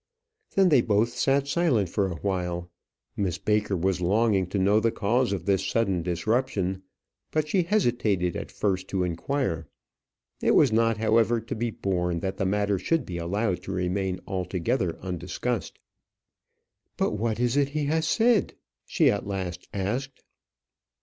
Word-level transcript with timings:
Then 0.55 0.69
they 0.69 0.81
both 0.81 1.09
sat 1.09 1.45
silent 1.47 1.89
for 1.89 2.07
awhile. 2.07 2.71
Miss 3.15 3.37
Baker 3.37 3.77
was 3.77 4.01
longing 4.01 4.47
to 4.47 4.57
know 4.57 4.79
the 4.79 4.89
cause 4.91 5.31
of 5.31 5.45
this 5.45 5.63
sudden 5.67 6.01
disruption, 6.01 6.81
but 7.29 7.47
she 7.47 7.61
hesitated 7.61 8.35
at 8.35 8.51
first 8.51 8.87
to 8.87 9.03
inquire. 9.03 9.67
It 10.41 10.55
was 10.55 10.71
not, 10.71 10.97
however, 10.97 11.39
to 11.41 11.53
be 11.53 11.69
borne 11.69 12.19
that 12.21 12.37
the 12.37 12.47
matter 12.47 12.79
should 12.79 13.05
be 13.05 13.19
allowed 13.19 13.61
to 13.61 13.71
remain 13.71 14.19
altogether 14.25 14.97
undiscussed. 15.01 15.77
"But 16.97 17.11
what 17.11 17.39
is 17.39 17.55
it 17.55 17.69
he 17.69 17.85
has 17.85 18.07
said?" 18.07 18.55
she 18.87 19.11
at 19.11 19.27
last 19.27 19.67
asked. 19.71 20.23